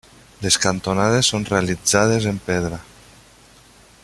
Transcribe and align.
Les 0.45 0.55
cantonades 0.63 1.29
són 1.33 1.45
realitzades 1.51 2.27
en 2.33 2.43
pedra. 2.51 2.81